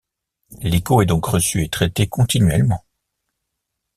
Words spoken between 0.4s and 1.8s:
L'écho est donc reçu et